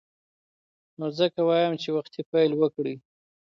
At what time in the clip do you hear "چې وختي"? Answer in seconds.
1.81-2.21